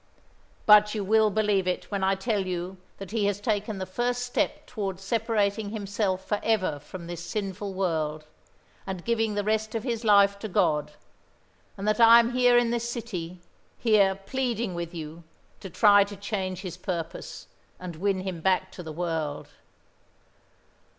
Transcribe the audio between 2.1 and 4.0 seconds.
tell you that he has taken the